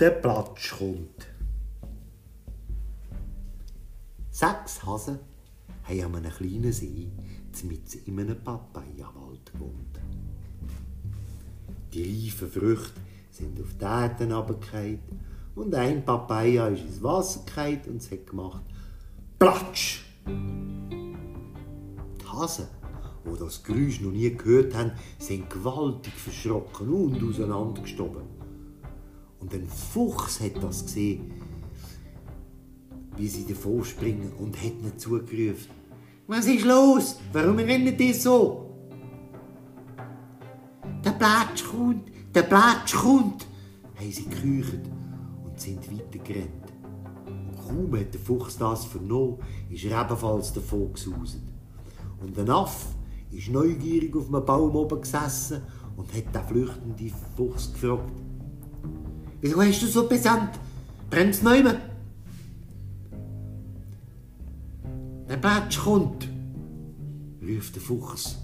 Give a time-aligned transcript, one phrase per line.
[0.00, 1.28] der Platsch kommt.
[4.30, 5.20] Sechs Hasen
[5.84, 7.08] haben an einem kleinen See
[7.62, 10.00] mit in einem Papaya-Wald gewohnt.
[11.92, 14.98] Die reifen Früchte sind auf die Erde runtergefallen
[15.54, 18.64] und ein Papaya ist ins Wasser gefallen und es hat gemacht
[19.38, 20.02] Platsch!
[20.26, 22.66] Die Hasen,
[23.24, 28.33] die das Geräusch noch nie gehört haben, sind gewaltig verschrocken und auseinandergestoben.
[29.44, 31.32] Und ein Fuchs hat das gesehen,
[33.18, 35.70] wie sie davor springen und hat ihnen zugerufen.
[36.26, 37.16] Was ist los?
[37.30, 38.70] Warum rennen die so?
[41.04, 43.46] Der Platsch kommt, der Platsch kommt,
[43.96, 44.88] haben sie geküchert
[45.44, 46.72] und sind weitergerannt.
[47.26, 51.42] Und kaum hat der Fuchs das vernommen, ist er ebenfalls davon gesaust.
[52.22, 52.86] Und der Aff
[53.30, 55.60] ist neugierig auf einem Baum oben gesessen
[55.98, 58.10] und hat den flüchtenden Fuchs gefragt.
[59.44, 60.58] Wieso hast du so besandt?
[61.10, 61.78] Brennt's nicht mehr?
[65.28, 66.26] Der Platsch kommt,
[67.42, 68.38] rief der Fuchs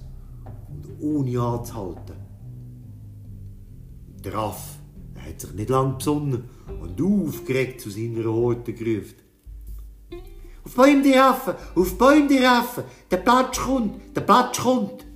[0.69, 2.17] und ohne anzuhalten.
[4.23, 4.77] Der Aff
[5.15, 6.45] er hat sich nicht lang besonnen
[6.83, 9.15] und aufgeregt zu seiner Horte gerufen.
[10.67, 15.07] Auf Bäume die Affen, auf Bäume die Affen, der Platsch kommt, der Platsch kommt.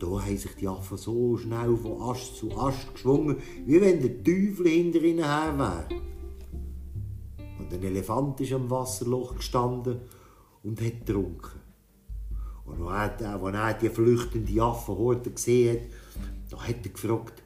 [0.00, 4.24] Da haben sich die Affen so schnell von Ast zu Ast geschwungen, wie wenn der
[4.24, 6.00] Teufel hinter ihnen her wäre.
[7.58, 10.00] Und ein Elefant ist am Wasserloch gestanden
[10.62, 11.60] und hat getrunken.
[12.64, 17.42] Und als er, als die flüchtende Affenhorde gesehen hat, da hat er gefragt,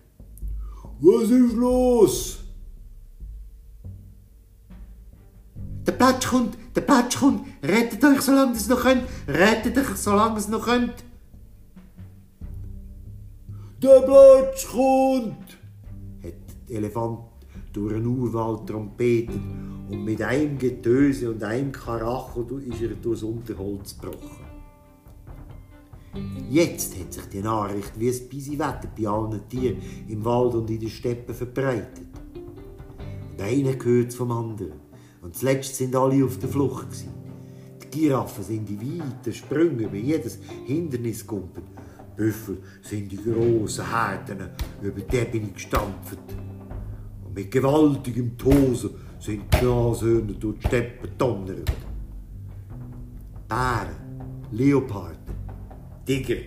[1.00, 2.38] was ist los?
[5.84, 9.96] Der Platsch kommt, der Platsch kommt, rettet euch, solange ihr es noch könnt, rettet euch,
[9.96, 11.04] solange ihr es noch könnt.
[13.84, 15.58] Der Platsch kommt,
[16.22, 16.32] hat
[16.70, 17.18] der Elefant
[17.70, 19.38] durch den Urwald trompetet
[19.90, 24.46] und mit einem Getöse und einem Karacho ist er durchs Unterholz gebrochen.
[26.48, 29.76] Jetzt hat sich die Nachricht wie ein Bisi-Wetter bei allen Tieren
[30.08, 32.08] im Wald und in den Steppen verbreitet.
[33.32, 34.80] Und einer gehört vom anderen.
[35.20, 36.86] Und zuletzt sind alle auf der Flucht.
[37.82, 41.64] Die Giraffen sind in weiten Sprüngen über jedes Hindernis gumpet.
[42.16, 44.50] Büffel sind in grossen Herden
[44.82, 46.18] über die Ebene gestampft.
[47.24, 51.72] Und mit gewaltigem Tosen sind die Nashörner durch die Steppen donnert.
[53.48, 53.96] Bären,
[54.52, 55.34] Leoparden,
[56.04, 56.40] Tiger,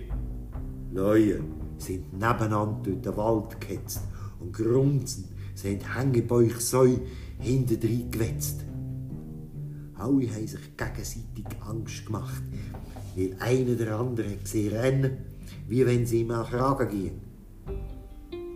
[0.92, 4.02] Löwen sind nebeneinander durch den Wald gehetzt
[4.40, 6.96] und grunzend sind Hängebäuchsäu
[7.38, 8.64] hinterdrein gewetzt.
[9.94, 12.42] Alle haben sich gegenseitig Angst gemacht,
[13.16, 15.18] weil einer der andere gesehen rennen,
[15.68, 17.20] wie wenn sie ihm an Kragen gehen.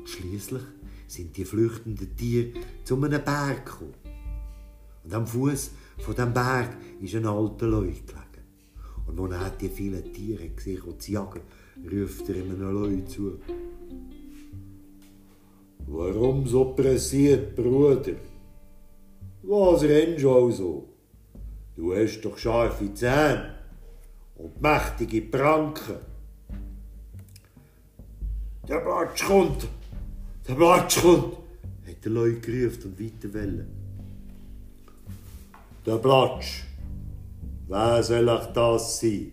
[0.04, 0.62] Schließlich
[1.06, 2.52] sind die flüchtenden Tiere
[2.84, 3.94] zu einem Berg gekommen.
[5.04, 8.22] Und am Fuß von dem Berg ist ein alter Leucht gelegen.
[9.06, 11.42] Und nun hat die vielen Tiere gesehen, die zu jagen,
[11.90, 13.38] ruft er einem Leu zu.
[15.86, 18.12] Warum so pressiert, Bruder?
[19.42, 20.88] Was rennst du also?
[21.74, 23.56] Du hast doch scharfe Zähne
[24.36, 26.11] und mächtige Pranken.
[28.68, 29.68] Der Platsch kommt!
[30.46, 31.36] Der Platsch kommt!
[31.86, 33.66] hat der Leu gerufen und weiter wollen.
[35.84, 36.62] Der Platsch!
[37.66, 39.32] Wer soll ich das sein?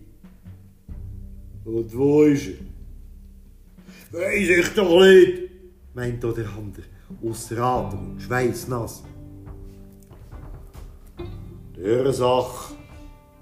[1.64, 4.18] Und wo ist er?
[4.18, 5.50] Weiss ich doch nicht,
[5.94, 6.86] meint der andere,
[7.22, 9.04] ausser Atem schweißnass.
[11.76, 12.74] Der Sache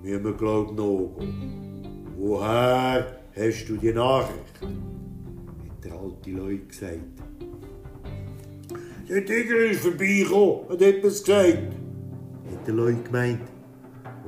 [0.03, 2.07] müssen wir, glaub ich, nachgehen.
[2.19, 4.88] Woher hast du die Nachricht?
[5.85, 6.99] Der alte Leut gesagt.
[9.09, 11.73] Der Tiger ist vorbeigekommen, hat etwas gesagt,
[12.51, 13.41] hat der Leut gemeint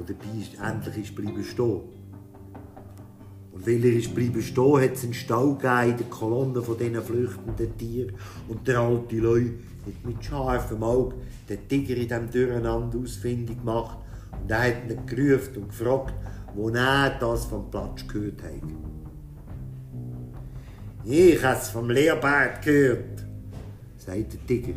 [0.00, 1.82] wo der Biest endlich ist bleiben stehen.
[3.52, 6.78] Und weil er ist bleiben stehen, hat es einen Stau gegeben in der Kolonne von
[6.78, 8.14] diesen flüchtenden Tieren.
[8.48, 11.16] Und der alte Leu hat mit scharfem Auge
[11.48, 13.98] den Tiger in diesem Durcheinander ausfindig gemacht.
[14.40, 16.14] Und er hat ihn gerufen und gefragt,
[16.54, 18.89] wo er das vom Platsch gehört hat.
[21.12, 23.24] Ich habe es vom Leopard gehört,
[23.96, 24.74] sagt der Tiger.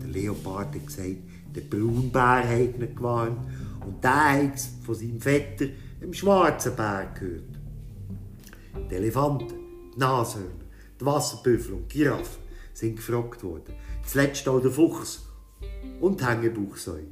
[0.00, 1.16] Der Leopard hat gesagt,
[1.52, 3.44] der Braunbär hat ihn gewarnt
[3.84, 5.66] und der hat von seinem Vetter,
[6.00, 7.58] dem schwarzen Bär, gehört.
[8.88, 9.54] Die Elefanten,
[9.96, 10.46] die Nashörner,
[11.00, 13.74] die Wasserbüffel und die Giraffen sind gefragt worden.
[14.06, 15.26] Zuletzt auch der Fuchs
[16.00, 17.08] und die.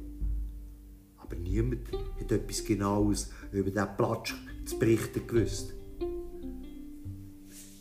[1.17, 5.73] Aber niemand hat etwas Genaues über diesen Platsch zu berichten gewusst.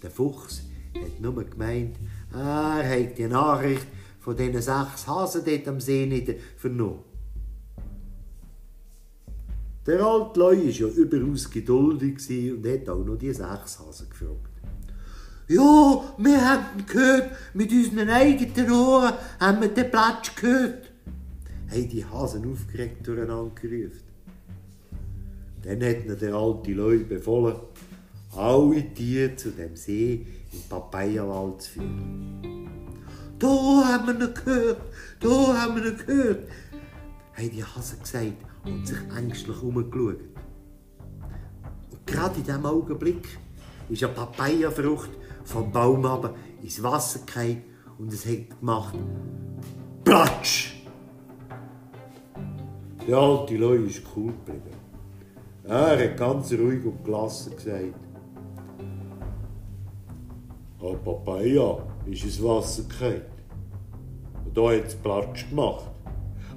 [0.03, 0.63] Der Fuchs
[0.95, 1.97] hat nur gemeint,
[2.33, 3.87] Er hat die Nachricht
[4.21, 7.01] von diesen sechs Hasen dort am See nicht vernommen.
[9.87, 12.19] Der alte Leu war ja überaus geduldig
[12.53, 14.53] und hat auch noch die sechs Hasen gefragt.
[15.49, 20.91] Ja, wir haben gehört, mit unseren eigenen Ohren haben wir den Platsch gehört.
[21.69, 24.01] Haben die Hasen aufgeregt durcheinander gerufen.
[25.63, 27.57] Dann hat der alte Leu befohlen,
[28.37, 32.69] alle Tiere zu dem See im Papayawald zu führen.
[33.38, 34.81] Da haben wir ihn gehört,
[35.20, 36.49] da haben wir ihn gehört,
[37.34, 38.32] haben die Hasen gesagt
[38.64, 40.20] und sich ängstlich umgeschaut.
[41.90, 43.26] Und gerade in diesem Augenblick
[43.88, 45.11] ist eine Papayafrucht
[45.44, 47.62] vom Baum aber ins Wasser gefallen
[47.99, 48.94] und es hat gemacht
[50.05, 50.75] Platsch!
[53.06, 54.76] Der alte Leu ist cool geblieben.
[55.64, 57.94] Er hat ganz ruhig und gelassen gesagt,
[60.82, 63.23] eine Papaya ist ins Wasser gefallen.
[64.44, 65.90] Und da hat es Platsch gemacht.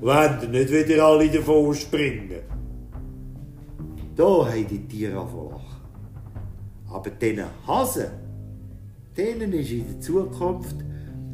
[0.01, 2.41] Wenn nicht wieder alle davon springen.
[4.15, 5.61] Da haben die Tiere angefangen
[6.89, 8.07] Aber diesen Hasen,
[9.15, 10.75] denen ist in der Zukunft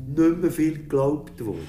[0.08, 1.68] nicht mehr viel geglaubt worden.